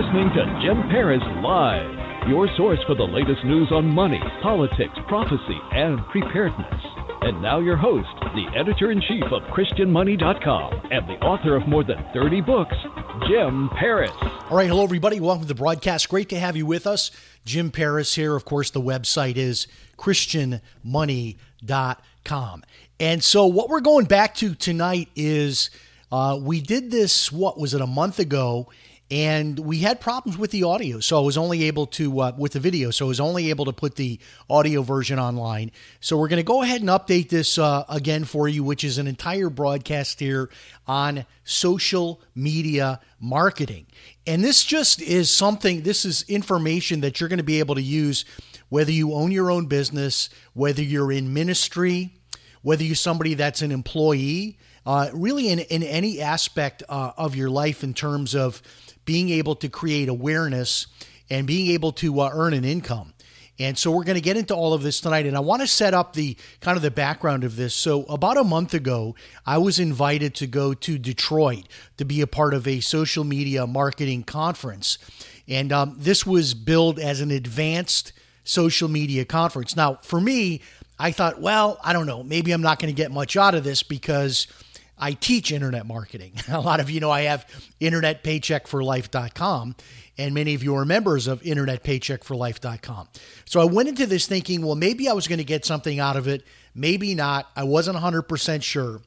[0.00, 5.60] Listening to Jim Paris Live, your source for the latest news on money, politics, prophecy,
[5.72, 6.82] and preparedness.
[7.20, 11.84] And now your host, the editor in chief of ChristianMoney.com and the author of more
[11.84, 12.74] than 30 books,
[13.28, 14.10] Jim Paris.
[14.48, 15.20] All right, hello everybody.
[15.20, 16.08] Welcome to the broadcast.
[16.08, 17.10] Great to have you with us.
[17.44, 18.34] Jim Paris here.
[18.34, 19.66] Of course, the website is
[19.98, 22.62] christianmoney.com.
[22.98, 25.68] And so what we're going back to tonight is
[26.10, 28.70] uh, we did this, what was it, a month ago,
[29.10, 31.00] and we had problems with the audio.
[31.00, 33.64] So I was only able to, uh, with the video, so I was only able
[33.64, 35.72] to put the audio version online.
[36.00, 38.98] So we're going to go ahead and update this uh, again for you, which is
[38.98, 40.48] an entire broadcast here
[40.86, 43.86] on social media marketing.
[44.26, 47.82] And this just is something, this is information that you're going to be able to
[47.82, 48.24] use
[48.68, 52.19] whether you own your own business, whether you're in ministry,
[52.62, 57.50] whether you're somebody that's an employee, uh, really in, in any aspect uh, of your
[57.50, 58.62] life in terms of
[59.04, 60.86] being able to create awareness
[61.28, 63.12] and being able to uh, earn an income.
[63.58, 65.26] And so we're going to get into all of this tonight.
[65.26, 67.74] And I want to set up the kind of the background of this.
[67.74, 69.14] So about a month ago,
[69.44, 71.64] I was invited to go to Detroit
[71.98, 74.96] to be a part of a social media marketing conference.
[75.46, 78.14] And um, this was billed as an advanced
[78.44, 79.76] social media conference.
[79.76, 80.62] Now, for me,
[81.00, 83.64] I thought, well, I don't know, maybe I'm not going to get much out of
[83.64, 84.46] this because
[84.98, 86.34] I teach internet marketing.
[86.48, 87.46] A lot of you know I have
[87.80, 89.76] internetpaycheckforlife.com,
[90.18, 93.08] and many of you are members of internetpaycheckforlife.com.
[93.46, 96.18] So I went into this thinking, well, maybe I was going to get something out
[96.18, 96.44] of it,
[96.74, 97.50] maybe not.
[97.56, 99.00] I wasn't 100% sure.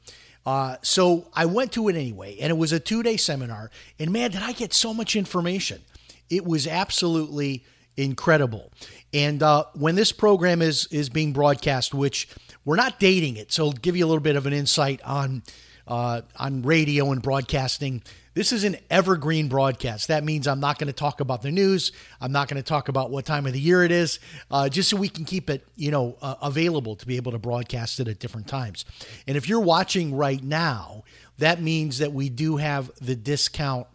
[0.47, 3.69] Uh, so I went to it anyway, and it was a two day seminar.
[3.99, 5.81] And man, did I get so much information!
[6.27, 7.63] It was absolutely
[7.97, 8.71] incredible.
[9.13, 12.27] And uh, when this program is is being broadcast, which
[12.65, 15.43] we're not dating it, so I'll give you a little bit of an insight on
[15.87, 18.01] uh, on radio and broadcasting.
[18.35, 20.07] This is an evergreen broadcast.
[20.07, 21.91] That means I'm not going to talk about the news.
[22.19, 24.89] I'm not going to talk about what time of the year it is, uh, just
[24.89, 28.07] so we can keep it, you know, uh, available to be able to broadcast it
[28.07, 28.85] at different times.
[29.27, 31.03] And if you're watching right now,
[31.37, 33.85] that means that we do have the discount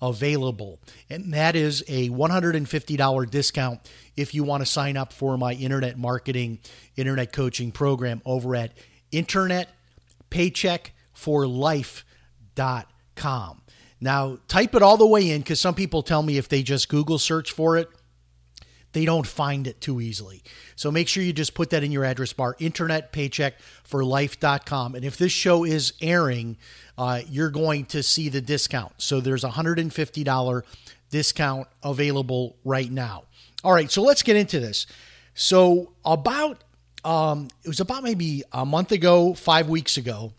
[0.00, 3.80] available, and that is a $150 discount
[4.16, 6.58] if you want to sign up for my internet marketing,
[6.96, 8.72] internet coaching program over at
[9.10, 9.68] Internet
[10.30, 12.02] Paycheck forlife.com.
[13.98, 16.88] Now, type it all the way in because some people tell me if they just
[16.88, 17.88] Google search for it,
[18.96, 20.42] they don't find it too easily.
[20.74, 24.94] So make sure you just put that in your address bar, internetpaycheckforlife.com.
[24.94, 26.56] And if this show is airing,
[26.96, 28.94] uh, you're going to see the discount.
[28.96, 30.62] So there's a $150
[31.10, 33.24] discount available right now.
[33.62, 34.86] All right, so let's get into this.
[35.34, 36.64] So about
[37.04, 40.32] um, it was about maybe a month ago, five weeks ago,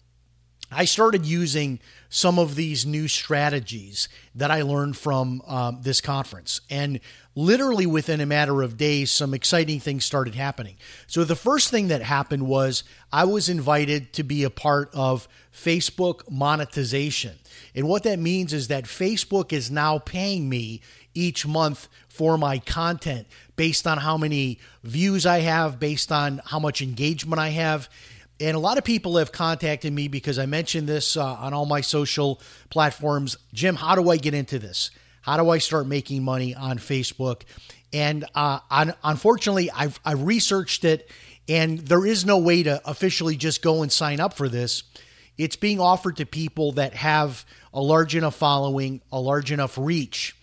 [0.72, 1.80] I started using
[2.10, 6.62] some of these new strategies that I learned from um, this conference.
[6.70, 7.00] And
[7.36, 10.76] literally within a matter of days, some exciting things started happening.
[11.06, 15.28] So, the first thing that happened was I was invited to be a part of
[15.54, 17.36] Facebook monetization.
[17.74, 20.82] And what that means is that Facebook is now paying me
[21.14, 26.60] each month for my content based on how many views I have, based on how
[26.60, 27.90] much engagement I have.
[28.40, 31.66] And a lot of people have contacted me because I mentioned this uh, on all
[31.66, 32.40] my social
[32.70, 33.36] platforms.
[33.54, 34.92] Jim, how do I get into this?
[35.22, 37.42] How do I start making money on Facebook?
[37.92, 41.10] And uh, on, unfortunately, I've, I researched it,
[41.50, 44.84] and there is no way to officially just go and sign up for this.
[45.38, 50.36] It's being offered to people that have a large enough following, a large enough reach.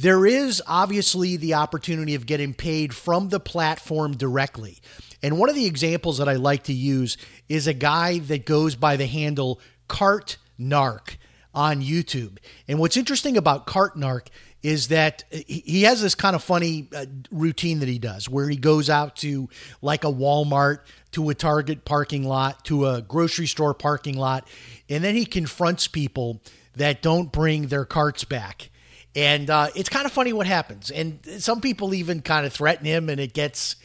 [0.00, 4.78] there is obviously the opportunity of getting paid from the platform directly.
[5.22, 7.18] And one of the examples that I like to use
[7.50, 11.16] is a guy that goes by the handle Cart Narc
[11.54, 12.38] on YouTube.
[12.66, 14.28] And what's interesting about Cart Narc
[14.62, 18.56] is that he has this kind of funny uh, routine that he does where he
[18.56, 19.50] goes out to
[19.82, 20.78] like a Walmart,
[21.12, 24.48] to a Target parking lot, to a grocery store parking lot,
[24.88, 26.40] and then he confronts people
[26.76, 28.70] that don't bring their carts back.
[29.16, 30.90] And uh, it's kind of funny what happens.
[30.90, 33.76] And some people even kind of threaten him, and it gets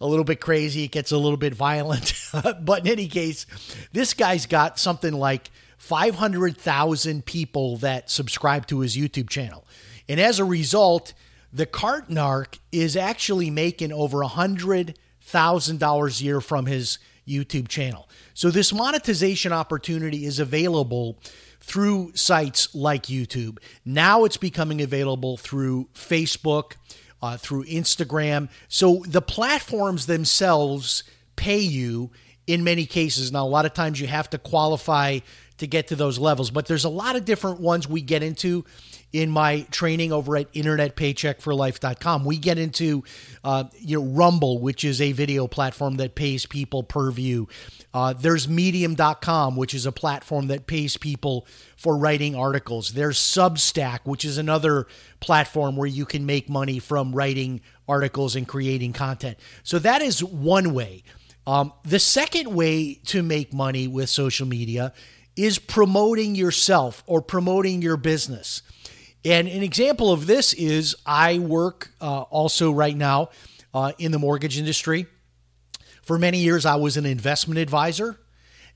[0.00, 0.84] a little bit crazy.
[0.84, 2.14] It gets a little bit violent.
[2.60, 3.46] but in any case,
[3.92, 9.64] this guy's got something like 500,000 people that subscribe to his YouTube channel.
[10.08, 11.14] And as a result,
[11.52, 16.98] the cart narc is actually making over a hundred thousand dollars a year from his
[17.26, 18.08] YouTube channel.
[18.34, 21.18] So this monetization opportunity is available
[21.62, 23.58] through sites like YouTube.
[23.84, 26.72] Now it's becoming available through Facebook,
[27.22, 28.48] uh, through Instagram.
[28.68, 31.04] So the platforms themselves
[31.36, 32.10] pay you
[32.46, 33.30] in many cases.
[33.32, 35.20] Now, a lot of times you have to qualify
[35.58, 38.64] to get to those levels, but there's a lot of different ones we get into
[39.12, 42.24] in my training over at internetpaycheckforlife.com.
[42.24, 43.04] We get into
[43.44, 47.48] uh, you know Rumble, which is a video platform that pays people per view.
[47.92, 52.90] Uh, there's medium.com, which is a platform that pays people for writing articles.
[52.90, 54.86] There's Substack, which is another
[55.20, 59.38] platform where you can make money from writing articles and creating content.
[59.62, 61.02] So that is one way.
[61.46, 64.92] Um, the second way to make money with social media
[65.36, 68.62] is promoting yourself or promoting your business.
[69.24, 73.30] And an example of this is I work uh, also right now
[73.72, 75.06] uh, in the mortgage industry.
[76.02, 78.18] For many years, I was an investment advisor.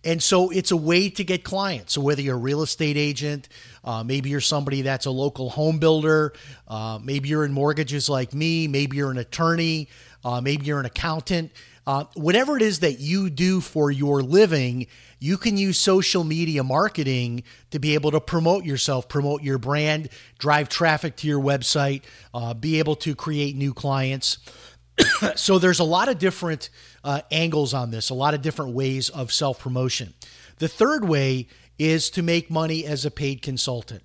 [0.04, 1.94] And so it's a way to get clients.
[1.94, 3.48] So whether you're a real estate agent,
[3.82, 6.32] uh, maybe you're somebody that's a local home builder,
[6.68, 9.88] uh, maybe you're in mortgages like me, maybe you're an attorney,
[10.24, 11.50] uh, maybe you're an accountant,
[11.88, 14.86] uh, whatever it is that you do for your living,
[15.18, 20.08] you can use social media marketing to be able to promote yourself, promote your brand,
[20.38, 22.02] drive traffic to your website,
[22.34, 24.38] uh, be able to create new clients.
[25.36, 26.68] so there's a lot of different
[27.02, 30.12] uh, angles on this, a lot of different ways of self promotion.
[30.58, 31.48] The third way
[31.78, 34.02] is to make money as a paid consultant.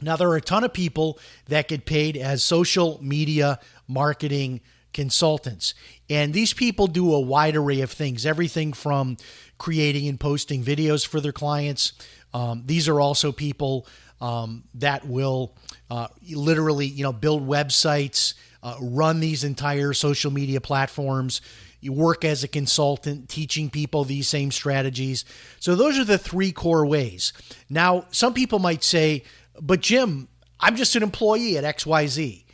[0.00, 3.58] Now, there are a ton of people that get paid as social media
[3.88, 4.60] marketing
[4.96, 5.74] consultants.
[6.08, 9.18] And these people do a wide array of things, everything from
[9.58, 11.92] creating and posting videos for their clients.
[12.32, 13.86] Um, these are also people
[14.22, 15.54] um, that will
[15.90, 18.32] uh, literally, you know, build websites,
[18.62, 21.42] uh, run these entire social media platforms.
[21.82, 25.26] You work as a consultant, teaching people these same strategies.
[25.60, 27.34] So those are the three core ways.
[27.68, 29.24] Now, some people might say,
[29.60, 30.28] "But Jim,
[30.58, 32.45] I'm just an employee at XYZ."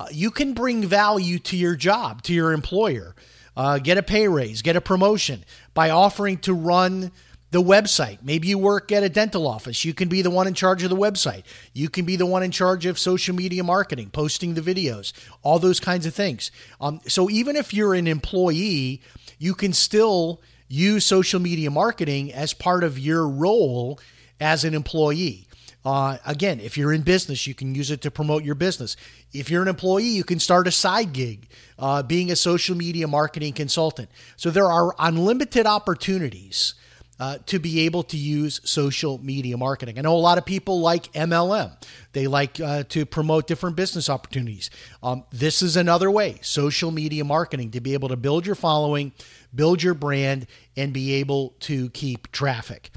[0.00, 3.14] Uh, you can bring value to your job, to your employer
[3.56, 5.44] uh, get a pay raise, get a promotion
[5.74, 7.12] by offering to run
[7.50, 8.18] the website.
[8.22, 9.84] Maybe you work at a dental office.
[9.84, 11.42] You can be the one in charge of the website.
[11.74, 15.12] You can be the one in charge of social media marketing, posting the videos,
[15.42, 16.50] all those kinds of things.
[16.80, 19.02] Um, so even if you're an employee,
[19.38, 23.98] you can still use social media marketing as part of your role
[24.40, 25.48] as an employee.
[25.84, 28.96] Uh, again, if you're in business, you can use it to promote your business.
[29.32, 33.08] If you're an employee, you can start a side gig uh, being a social media
[33.08, 34.10] marketing consultant.
[34.36, 36.74] So there are unlimited opportunities
[37.20, 39.98] uh, to be able to use social media marketing.
[39.98, 41.72] I know a lot of people like MLM.
[42.12, 44.70] They like uh, to promote different business opportunities.
[45.02, 49.12] Um, this is another way, social media marketing, to be able to build your following,
[49.54, 50.46] build your brand,
[50.76, 52.90] and be able to keep traffic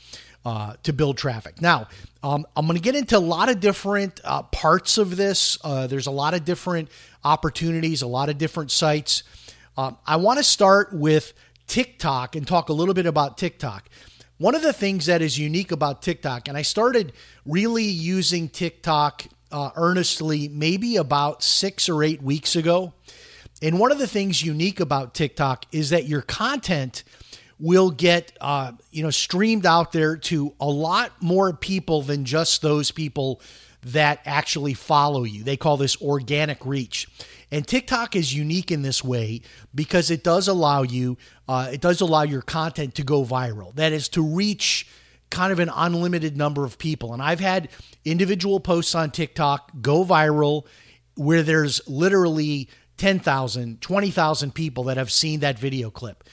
[0.46, 1.62] uh, to build traffic.
[1.62, 1.88] Now,
[2.24, 5.58] um, I'm going to get into a lot of different uh, parts of this.
[5.62, 6.90] Uh, there's a lot of different
[7.22, 9.24] opportunities, a lot of different sites.
[9.78, 11.34] Um, I want to start with
[11.68, 13.90] TikTok and talk a little bit about TikTok.
[14.38, 17.12] One of the things that is unique about TikTok, and I started
[17.46, 22.94] really using TikTok uh, earnestly maybe about six or eight weeks ago.
[23.62, 27.04] And one of the things unique about TikTok is that your content
[27.64, 32.62] will get uh, you know streamed out there to a lot more people than just
[32.62, 33.42] those people
[33.86, 35.44] that actually follow you.
[35.44, 37.08] They call this organic reach.
[37.52, 39.42] And TikTok is unique in this way
[39.74, 41.18] because it does allow you,
[41.48, 43.74] uh, it does allow your content to go viral.
[43.76, 44.88] That is to reach
[45.30, 47.14] kind of an unlimited number of people.
[47.14, 47.70] And I've had
[48.04, 50.66] individual posts on TikTok go viral
[51.16, 56.24] where there's literally 10,000, 20,000 people that have seen that video clip.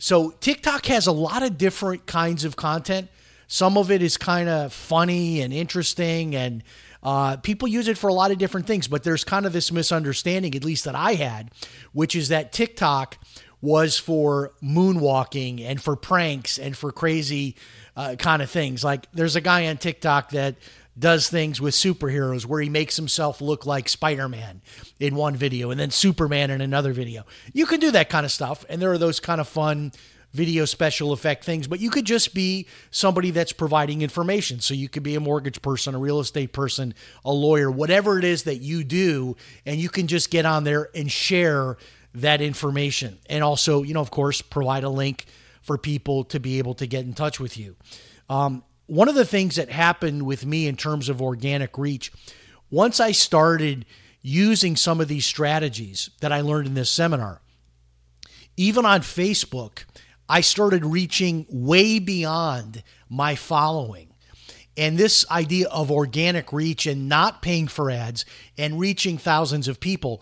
[0.00, 3.08] So TikTok has a lot of different kinds of content.
[3.46, 6.64] Some of it is kind of funny and interesting, and
[7.02, 9.72] Uh, people use it for a lot of different things, but there's kind of this
[9.72, 11.50] misunderstanding, at least that I had,
[11.94, 13.16] which is that TikTok
[13.62, 17.56] was for moonwalking and for pranks and for crazy
[17.96, 18.84] uh, kind of things.
[18.84, 20.56] Like there's a guy on TikTok that
[20.98, 24.60] does things with superheroes where he makes himself look like Spider-Man
[24.98, 27.24] in one video and then Superman in another video.
[27.52, 29.92] You can do that kind of stuff and there are those kind of fun
[30.32, 34.60] video special effect things, but you could just be somebody that's providing information.
[34.60, 36.94] So you could be a mortgage person, a real estate person,
[37.24, 40.88] a lawyer, whatever it is that you do and you can just get on there
[40.94, 41.76] and share
[42.14, 43.18] that information.
[43.28, 45.26] And also, you know, of course, provide a link
[45.62, 47.76] for people to be able to get in touch with you.
[48.28, 52.10] Um, one of the things that happened with me in terms of organic reach,
[52.70, 53.86] once I started
[54.20, 57.40] using some of these strategies that I learned in this seminar,
[58.56, 59.84] even on Facebook,
[60.28, 64.08] I started reaching way beyond my following.
[64.76, 68.24] And this idea of organic reach and not paying for ads
[68.58, 70.20] and reaching thousands of people,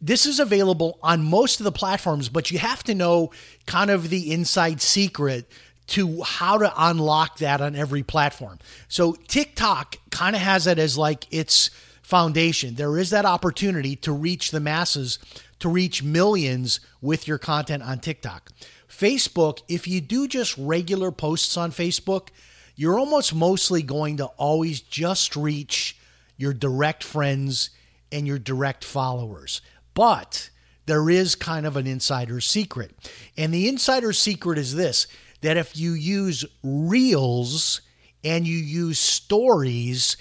[0.00, 3.30] this is available on most of the platforms, but you have to know
[3.66, 5.50] kind of the inside secret
[5.88, 8.58] to how to unlock that on every platform.
[8.88, 11.70] So TikTok kind of has it as like its
[12.02, 12.74] foundation.
[12.74, 15.18] There is that opportunity to reach the masses,
[15.60, 18.50] to reach millions with your content on TikTok.
[18.88, 22.28] Facebook, if you do just regular posts on Facebook,
[22.74, 25.96] you're almost mostly going to always just reach
[26.36, 27.70] your direct friends
[28.12, 29.60] and your direct followers.
[29.94, 30.50] But
[30.86, 32.92] there is kind of an insider secret.
[33.36, 35.06] And the insider secret is this
[35.46, 37.80] that if you use reels
[38.24, 40.16] and you use stories,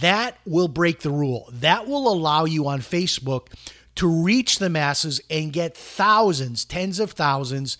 [0.00, 1.48] that will break the rule.
[1.52, 3.52] That will allow you on Facebook
[3.94, 7.78] to reach the masses and get thousands, tens of thousands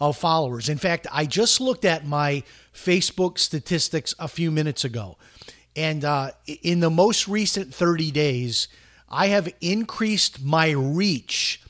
[0.00, 0.68] of followers.
[0.68, 5.16] In fact, I just looked at my Facebook statistics a few minutes ago.
[5.74, 6.30] And uh,
[6.62, 8.68] in the most recent 30 days,
[9.08, 11.60] I have increased my reach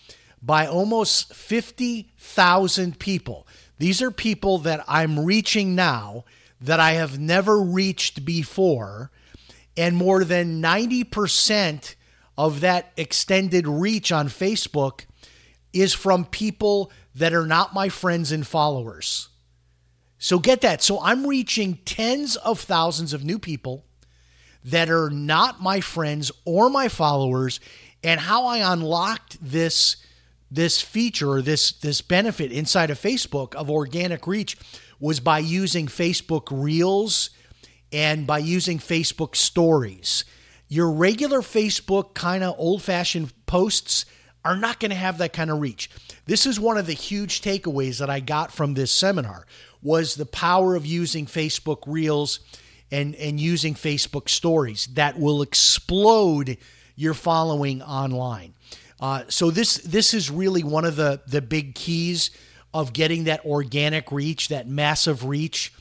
[0.42, 3.46] by almost 50,000 people.
[3.78, 6.24] These are people that I'm reaching now
[6.60, 9.10] that I have never reached before.
[9.76, 11.94] And more than 90%
[12.38, 15.04] of that extended reach on Facebook
[15.72, 19.28] is from people that are not my friends and followers.
[20.18, 20.82] So get that.
[20.82, 23.84] So I'm reaching tens of thousands of new people
[24.64, 27.60] that are not my friends or my followers.
[28.02, 29.96] And how I unlocked this
[30.50, 34.56] this feature, or this this benefit inside of Facebook of organic reach
[35.00, 37.30] was by using Facebook Reels
[37.92, 40.24] and by using Facebook Stories.
[40.68, 44.06] Your regular Facebook kind of old-fashioned posts
[44.44, 45.90] are not going to have that kind of reach.
[46.24, 49.46] This is one of the huge takeaways that I got from this seminar
[49.82, 52.40] was the power of using Facebook Reels
[52.90, 56.56] and and using Facebook Stories that will explode
[56.94, 58.54] your following online.
[59.00, 62.30] Uh, so this this is really one of the the big keys
[62.72, 65.72] of getting that organic reach, that massive reach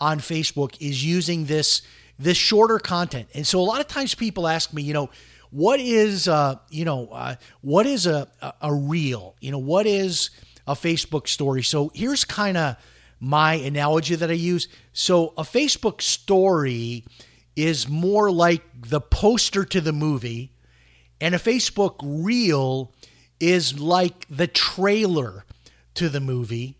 [0.00, 1.82] on Facebook is using this
[2.18, 3.28] this shorter content.
[3.34, 5.10] And so a lot of times people ask me, you know,
[5.50, 9.36] what is uh, you know uh, what is a, a a reel?
[9.40, 10.30] You know, what is
[10.66, 11.62] a Facebook story?
[11.62, 12.76] So here's kind of
[13.20, 14.68] my analogy that I use.
[14.92, 17.04] So a Facebook story
[17.56, 20.53] is more like the poster to the movie
[21.24, 22.92] and a Facebook reel
[23.40, 25.46] is like the trailer
[25.94, 26.76] to the movie.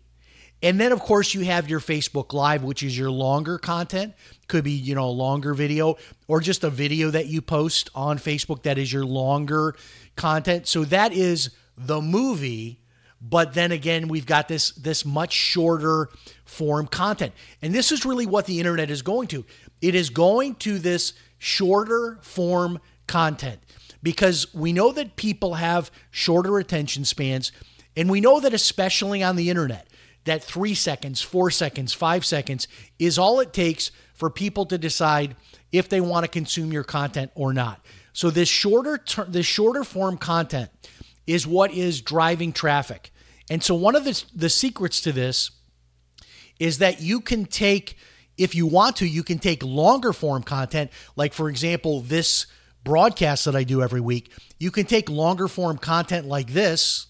[0.61, 4.13] And then, of course, you have your Facebook Live, which is your longer content.
[4.47, 5.97] Could be, you know, a longer video
[6.27, 9.75] or just a video that you post on Facebook that is your longer
[10.15, 10.67] content.
[10.67, 12.81] So that is the movie.
[13.19, 16.09] But then again, we've got this this much shorter
[16.45, 17.33] form content.
[17.63, 19.43] And this is really what the internet is going to.
[19.81, 23.59] It is going to this shorter form content
[24.05, 27.51] because we know that people have shorter attention spans.
[27.97, 29.87] And we know that, especially on the internet,
[30.25, 32.67] that three seconds, four seconds, five seconds
[32.99, 35.35] is all it takes for people to decide
[35.71, 37.83] if they want to consume your content or not.
[38.13, 40.69] So this shorter ter- this shorter form content
[41.25, 43.11] is what is driving traffic.
[43.49, 45.49] And so one of the, the secrets to this
[46.59, 47.97] is that you can take
[48.37, 52.45] if you want to, you can take longer form content, like for example, this
[52.85, 57.07] broadcasts that I do every week, you can take longer form content like this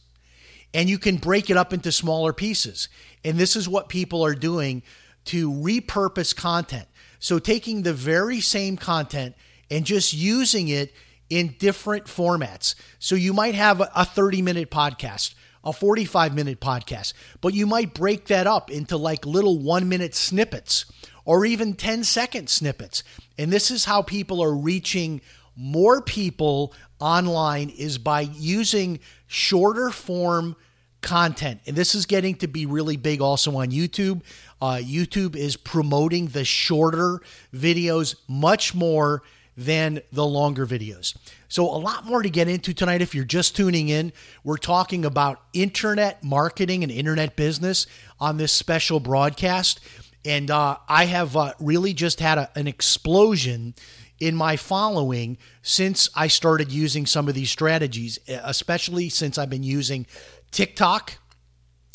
[0.74, 2.90] and you can break it up into smaller pieces.
[3.24, 4.82] And this is what people are doing
[5.26, 6.88] to repurpose content.
[7.20, 9.36] So taking the very same content
[9.70, 10.94] and just using it
[11.30, 12.76] in different formats.
[13.00, 17.94] So you might have a 30 minute podcast, a 45 minute podcast, but you might
[17.94, 20.86] break that up into like little one minute snippets
[21.26, 23.04] or even 10 second snippets.
[23.38, 25.22] And this is how people are reaching
[25.56, 30.56] more people online is by using shorter form
[31.02, 31.62] content.
[31.68, 34.22] And this is getting to be really big also on YouTube.
[34.62, 37.22] Uh, YouTube is promoting the shorter
[37.54, 39.22] videos much more
[39.58, 41.16] than the longer videos.
[41.48, 43.02] So, a lot more to get into tonight.
[43.02, 44.12] If you're just tuning in,
[44.44, 47.88] we're talking about internet marketing and internet business
[48.20, 49.80] on this special broadcast.
[50.26, 53.76] And uh, I have uh, really just had a, an explosion
[54.20, 59.64] in my following since I started using some of these strategies, especially since I've been
[59.64, 60.06] using
[60.52, 61.18] TikTok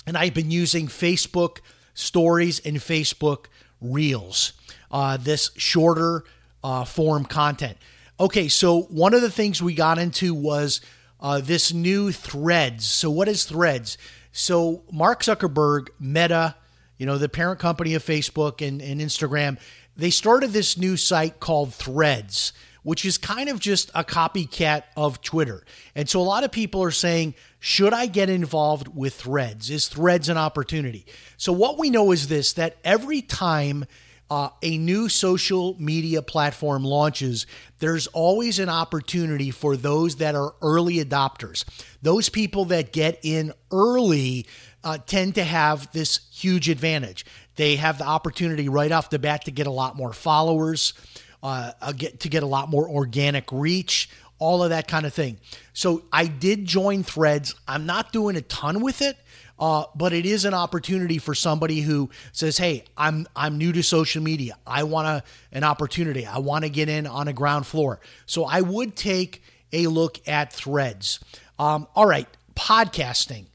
[0.07, 1.59] and I've been using Facebook
[1.95, 3.47] stories and Facebook
[3.81, 4.53] reels,
[4.91, 6.25] uh, this shorter
[6.63, 7.79] uh, form content.
[8.19, 10.81] Okay, so one of the things we got into was
[11.21, 12.85] uh, this new threads.
[12.85, 13.99] So, what is threads?
[14.33, 16.55] So, Mark Zuckerberg, Meta,
[16.99, 19.59] you know, the parent company of Facebook and, and Instagram,
[20.01, 22.53] they started this new site called Threads,
[22.83, 25.65] which is kind of just a copycat of Twitter.
[25.95, 29.69] And so a lot of people are saying, should I get involved with Threads?
[29.69, 31.05] Is Threads an opportunity?
[31.37, 33.85] So what we know is this that every time
[34.31, 37.47] uh, a new social media platform launches,
[37.81, 41.65] there's always an opportunity for those that are early adopters.
[42.01, 44.47] Those people that get in early
[44.85, 47.27] uh, tend to have this huge advantage.
[47.57, 50.95] They have the opportunity right off the bat to get a lot more followers,
[51.43, 55.13] uh, uh, get to get a lot more organic reach, all of that kind of
[55.13, 55.39] thing.
[55.73, 57.55] So I did join Threads.
[57.69, 59.17] I'm not doing a ton with it.
[59.59, 63.83] Uh, but it is an opportunity for somebody who says, "Hey, I'm I'm new to
[63.83, 64.57] social media.
[64.67, 66.25] I want a, an opportunity.
[66.25, 70.27] I want to get in on a ground floor." So I would take a look
[70.27, 71.21] at Threads.
[71.59, 72.27] Um, all right,
[72.57, 73.49] podcasting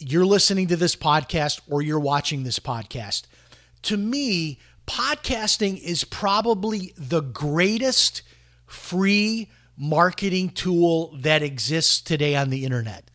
[0.00, 3.24] you're listening to this podcast or you're watching this podcast.
[3.82, 8.22] To me, podcasting is probably the greatest
[8.66, 13.10] free marketing tool that exists today on the internet.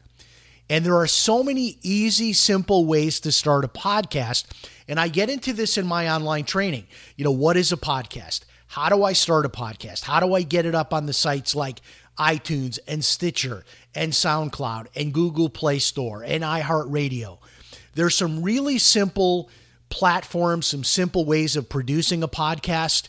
[0.69, 4.45] And there are so many easy, simple ways to start a podcast.
[4.87, 6.87] And I get into this in my online training.
[7.15, 8.41] You know, what is a podcast?
[8.67, 10.03] How do I start a podcast?
[10.03, 11.81] How do I get it up on the sites like
[12.17, 13.63] iTunes and Stitcher
[13.95, 17.39] and SoundCloud and Google Play Store and iHeartRadio.
[17.93, 19.49] There's some really simple
[19.89, 23.07] platforms, some simple ways of producing a podcast.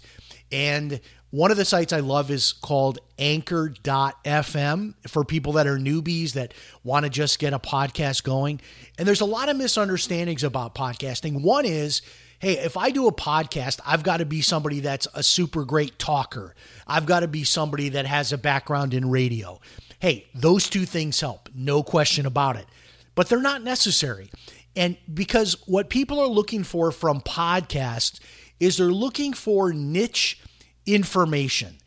[0.53, 6.33] And one of the sites I love is called anchor.fm for people that are newbies
[6.33, 8.61] that want to just get a podcast going.
[8.96, 11.42] And there's a lot of misunderstandings about podcasting.
[11.42, 12.03] One is,
[12.38, 15.99] hey, if I do a podcast, I've got to be somebody that's a super great
[15.99, 16.55] talker.
[16.87, 19.61] I've got to be somebody that has a background in radio.
[19.98, 22.66] Hey, those two things help, no question about it.
[23.14, 24.30] But they're not necessary.
[24.74, 28.20] And because what people are looking for from podcasts
[28.61, 30.40] is they're looking for niche
[30.85, 31.78] information.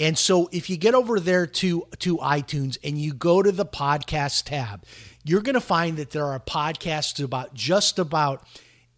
[0.00, 3.66] And so if you get over there to to iTunes and you go to the
[3.66, 4.84] podcast tab,
[5.24, 8.46] you're going to find that there are podcasts about just about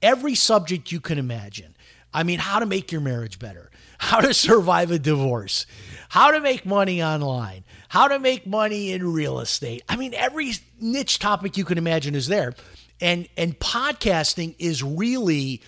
[0.02, 1.74] every subject you can imagine.
[2.12, 5.66] I mean, how to make your marriage better, how to survive a divorce,
[6.08, 9.82] how to make money online, how to make money in real estate.
[9.88, 12.54] I mean, every niche topic you can imagine is there.
[13.00, 15.62] And and podcasting is really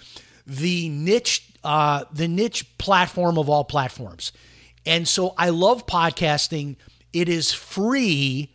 [0.46, 4.33] the niche uh, the niche platform of all platforms.
[4.85, 6.76] And so I love podcasting.
[7.12, 8.55] It is free.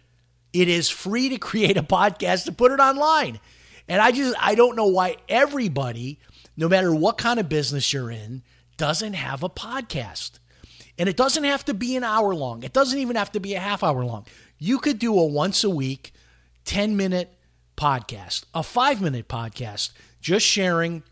[0.54, 3.40] It is free to create a podcast to put it online.
[3.88, 6.20] And I just I don't know why everybody,
[6.58, 8.42] no matter what kind of business you're in,
[8.76, 10.40] doesn't have a podcast.
[11.00, 12.64] And it doesn't have to be an hour long.
[12.64, 14.26] It doesn't even have to be a half hour long.
[14.58, 16.12] You could do a once a week
[16.66, 17.34] 10 minute
[17.78, 21.04] podcast, a 5 minute podcast just sharing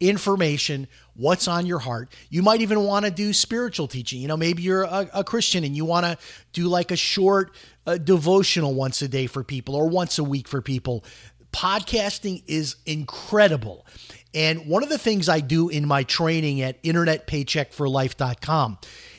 [0.00, 2.12] information, what's on your heart.
[2.30, 4.20] You might even want to do spiritual teaching.
[4.20, 6.18] You know, maybe you're a, a Christian and you want to
[6.52, 7.54] do like a short
[7.86, 11.04] uh, devotional once a day for people or once a week for people
[11.52, 13.86] podcasting is incredible.
[14.34, 18.78] And one of the things I do in my training at internetpaycheckforlife.com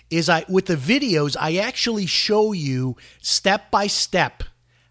[0.10, 4.44] is I with the videos I actually show you step by step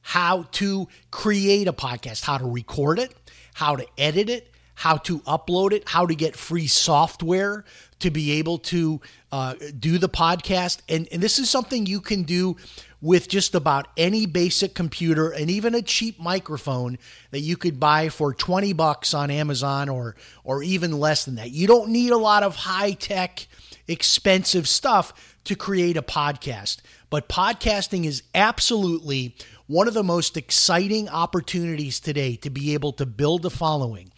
[0.02, 3.14] how to create a podcast, how to record it,
[3.54, 7.64] how to edit it, how to upload it, how to get free software
[8.00, 9.00] to be able to
[9.30, 10.80] uh, do the podcast.
[10.88, 12.56] And, and this is something you can do
[13.02, 16.96] with just about any basic computer and even a cheap microphone
[17.32, 21.50] that you could buy for 20 bucks on Amazon or or even less than that.
[21.50, 23.46] You don't need a lot of high-tech
[23.88, 26.78] expensive stuff to create a podcast.
[27.10, 29.36] But podcasting is absolutely
[29.66, 34.12] one of the most exciting opportunities today to be able to build a following.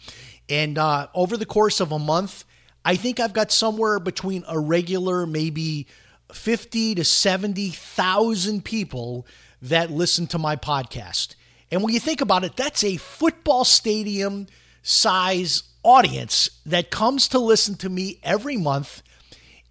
[0.47, 2.45] And uh, over the course of a month,
[2.83, 5.87] I think I've got somewhere between a regular, maybe
[6.31, 9.25] 50 to 70,000 people
[9.61, 11.35] that listen to my podcast.
[11.71, 14.47] And when you think about it, that's a football stadium
[14.81, 19.01] size audience that comes to listen to me every month.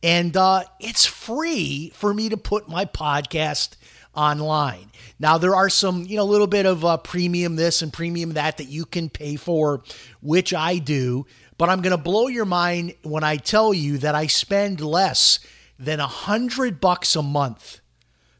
[0.02, 3.76] And uh, it's free for me to put my podcast
[4.14, 4.90] online.
[5.18, 8.34] Now, there are some, you know, a little bit of uh, premium this and premium
[8.34, 9.82] that that you can pay for,
[10.20, 11.26] which I do.
[11.56, 15.38] But I'm going to blow your mind when I tell you that I spend less
[15.78, 17.80] than a hundred bucks a month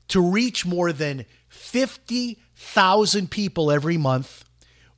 [0.08, 4.44] to reach more than 50,000 people every month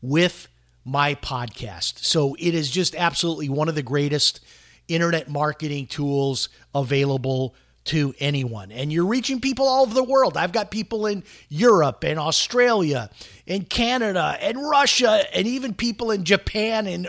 [0.02, 0.48] with
[0.84, 1.98] my podcast.
[1.98, 4.40] So it is just absolutely one of the greatest
[4.88, 7.54] internet marketing tools available
[7.86, 8.72] to anyone.
[8.72, 10.36] And you're reaching people all over the world.
[10.36, 13.10] I've got people in Europe and Australia
[13.46, 17.08] and Canada and Russia and even people in Japan and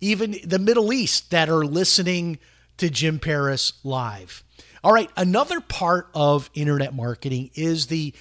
[0.00, 2.38] even the Middle East that are listening
[2.76, 4.42] to Jim Paris live.
[4.84, 8.14] All right, another part of internet marketing is the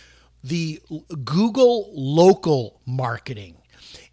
[0.44, 0.82] the
[1.24, 3.56] Google local marketing.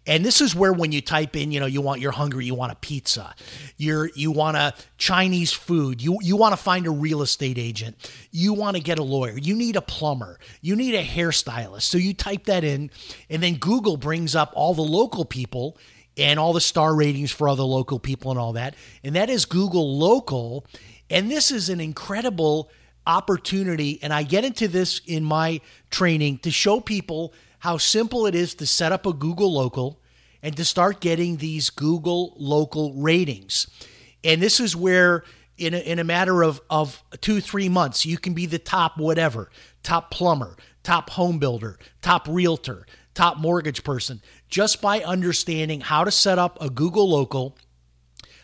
[0.07, 2.53] And this is where when you type in, you know, you want you're hungry, you
[2.53, 3.33] want a pizza,
[3.77, 8.11] you're you want a Chinese food, you you want to find a real estate agent,
[8.31, 11.83] you want to get a lawyer, you need a plumber, you need a hairstylist.
[11.83, 12.91] So you type that in,
[13.31, 15.77] and then Google brings up all the local people
[16.17, 18.75] and all the star ratings for other local people and all that.
[19.03, 20.65] And that is Google Local.
[21.09, 22.69] And this is an incredible
[23.07, 23.99] opportunity.
[24.01, 28.55] And I get into this in my training to show people how simple it is
[28.55, 30.01] to set up a Google local
[30.41, 33.67] and to start getting these Google local ratings.
[34.23, 35.23] And this is where,
[35.57, 38.97] in a, in a matter of, of two, three months, you can be the top
[38.97, 39.49] whatever
[39.83, 46.11] top plumber, top home builder, top realtor, top mortgage person, just by understanding how to
[46.11, 47.57] set up a Google local,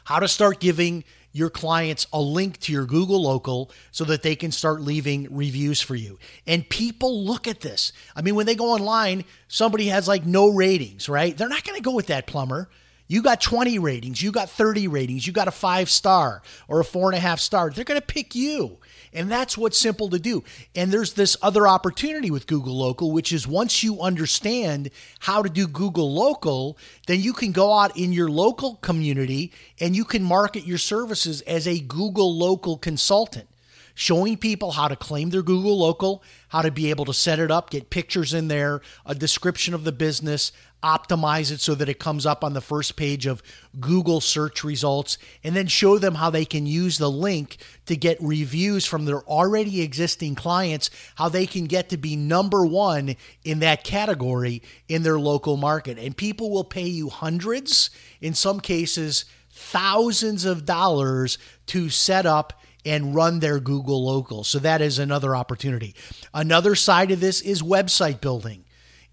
[0.06, 4.35] how to start giving your clients a link to your Google local so that they
[4.35, 6.19] can start leaving reviews for you.
[6.45, 7.93] And people look at this.
[8.15, 11.37] I mean, when they go online, somebody has like no ratings, right?
[11.37, 12.69] They're not going to go with that plumber.
[13.12, 16.86] You got 20 ratings, you got 30 ratings, you got a five star or a
[16.86, 17.69] four and a half star.
[17.69, 18.78] They're going to pick you.
[19.12, 20.45] And that's what's simple to do.
[20.76, 25.50] And there's this other opportunity with Google Local, which is once you understand how to
[25.50, 30.24] do Google Local, then you can go out in your local community and you can
[30.24, 33.50] market your services as a Google Local consultant
[33.93, 37.52] showing people how to claim their Google local, how to be able to set it
[37.52, 40.52] up, get pictures in there, a description of the business,
[40.83, 43.43] optimize it so that it comes up on the first page of
[43.79, 48.17] Google search results, and then show them how they can use the link to get
[48.21, 53.59] reviews from their already existing clients, how they can get to be number one in
[53.59, 55.97] that category in their local market.
[55.97, 57.89] And people will pay you hundreds,
[58.19, 64.43] in some cases, thousands of dollars to set up and run their Google local.
[64.43, 65.95] So that is another opportunity.
[66.33, 68.65] Another side of this is website building.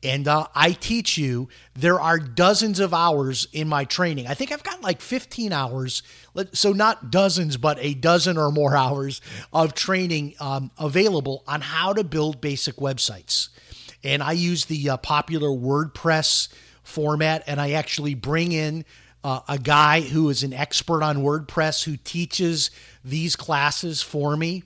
[0.02, 4.28] And uh, I teach you, there are dozens of hours in my training.
[4.28, 6.02] I think I've got like 15 hours,
[6.52, 9.20] so not dozens, but a dozen or more hours
[9.52, 13.48] of training um, available on how to build basic websites.
[14.04, 16.48] And I use the uh, popular WordPress
[16.84, 18.84] format, and I actually bring in
[19.24, 22.70] uh, a guy who is an expert on WordPress who teaches
[23.04, 24.62] these classes for me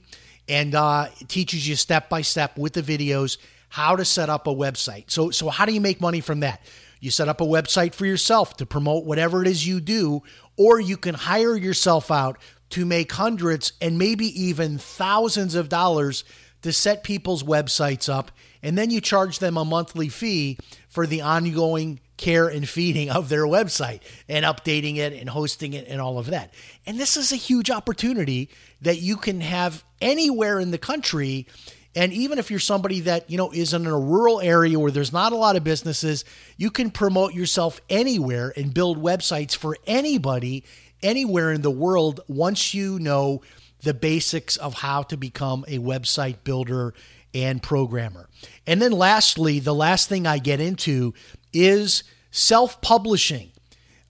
[0.49, 3.39] and uh, teaches you step by step with the videos
[3.73, 5.11] how to set up a website.
[5.11, 6.61] So, so how do you make money from that?
[7.01, 10.23] You set up a website for yourself to promote whatever it is you do,
[10.59, 12.37] or you can hire yourself out
[12.69, 16.23] to make hundreds and maybe even thousands of dollars
[16.61, 18.31] to set people's websites up.
[18.63, 20.59] And then you charge them a monthly fee
[20.91, 25.89] for the ongoing care and feeding of their website and updating it and hosting it
[25.89, 26.53] and all of that.
[26.85, 28.51] And this is a huge opportunity
[28.83, 31.47] that you can have anywhere in the country.
[31.95, 35.13] And even if you're somebody that, you know, is in a rural area where there's
[35.13, 36.25] not a lot of businesses,
[36.57, 40.65] you can promote yourself anywhere and build websites for anybody
[41.03, 43.43] anywhere in the world once you know
[43.83, 46.95] the basics of how to become a website builder
[47.35, 48.29] and programmer.
[48.67, 51.15] And then lastly, the last thing I get into
[51.53, 53.51] is self publishing.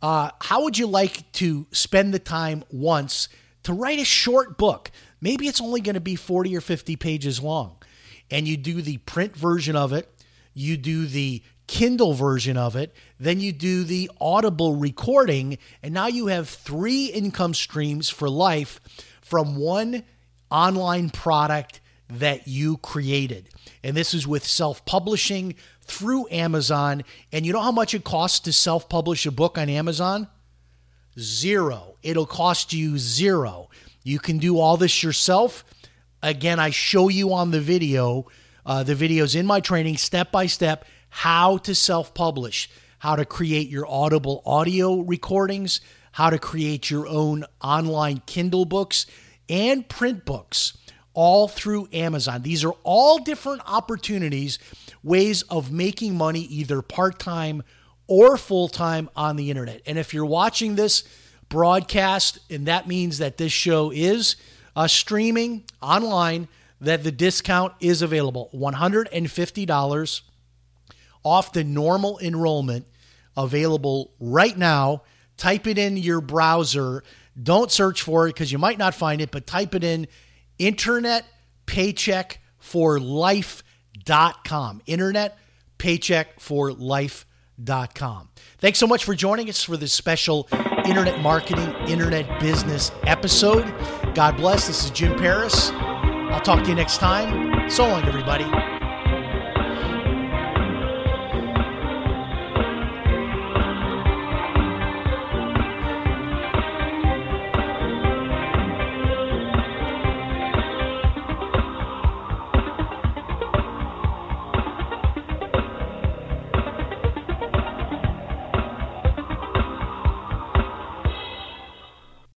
[0.01, 3.29] Uh, how would you like to spend the time once
[3.63, 4.91] to write a short book?
[5.23, 7.77] Maybe it's only going to be 40 or 50 pages long.
[8.31, 10.13] And you do the print version of it,
[10.53, 16.09] you do the Kindle version of it, then you do the audible recording, and now
[16.09, 18.81] you have three income streams for life
[19.23, 20.03] from one
[20.51, 23.49] online product that you created.
[23.83, 27.05] And this is with self publishing through Amazon.
[27.33, 30.29] And you know how much it costs to self publish a book on Amazon?
[31.19, 31.97] Zero.
[32.03, 33.71] It'll cost you zero.
[34.03, 35.65] You can do all this yourself.
[36.23, 38.27] Again, I show you on the video,
[38.65, 43.25] uh, the videos in my training, step by step, how to self publish, how to
[43.25, 45.81] create your audible audio recordings,
[46.13, 49.07] how to create your own online Kindle books
[49.49, 50.77] and print books,
[51.13, 52.43] all through Amazon.
[52.43, 54.59] These are all different opportunities,
[55.03, 57.63] ways of making money either part time
[58.07, 59.83] or full time on the internet.
[59.87, 61.05] And if you're watching this
[61.53, 64.37] broadcast, and that means that this show is
[64.75, 66.49] uh, streaming online,
[66.81, 70.21] that the discount is available $150
[71.23, 72.87] off the normal enrollment
[73.37, 75.03] available right now.
[75.37, 77.05] Type it in your browser.
[77.41, 80.09] Don't search for it because you might not find it, but type it in
[80.59, 81.27] internet
[81.67, 84.81] paycheck for life.com.
[84.87, 85.39] Internet
[85.77, 88.31] paycheck for life.com.
[88.57, 90.49] Thanks so much for joining us for this special
[90.87, 93.73] internet marketing, internet business episode.
[94.15, 94.67] God bless.
[94.67, 95.71] This is Jim Paris.
[95.71, 97.69] I'll talk to you next time.
[97.71, 98.72] So long, everybody.